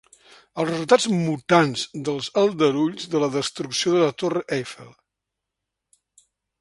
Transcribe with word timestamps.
Els 0.61 0.69
resultats 0.69 1.03
mutants 1.15 1.83
dels 2.09 2.29
aldarulls 2.43 3.07
de 3.17 3.21
la 3.25 3.29
destrucció 3.37 3.95
de 3.99 4.03
la 4.07 4.17
Torre 4.23 4.43
Eiffel. 4.59 4.93